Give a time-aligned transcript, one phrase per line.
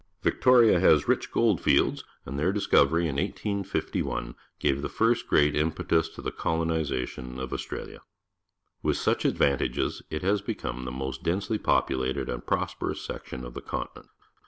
[0.23, 5.55] Mctoria has rich gold fie lds, and their discover}' in 1851 gave the first great
[5.55, 7.99] impetus to the colonization of Aus tralia.
[8.81, 13.45] With such ad vantages it has become the most densely pop ulated and prosperous section
[13.45, 14.07] of the con tinent.